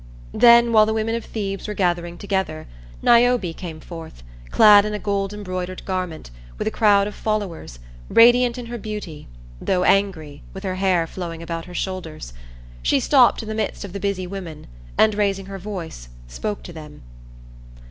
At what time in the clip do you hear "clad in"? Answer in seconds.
4.49-4.95